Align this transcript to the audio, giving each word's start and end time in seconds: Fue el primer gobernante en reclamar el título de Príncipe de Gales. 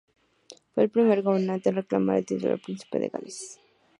Fue 0.73 0.83
el 0.85 0.89
primer 0.89 1.21
gobernante 1.21 1.69
en 1.69 1.75
reclamar 1.75 2.17
el 2.17 2.25
título 2.25 2.53
de 2.53 2.57
Príncipe 2.57 2.97
de 2.97 3.09
Gales. 3.09 3.59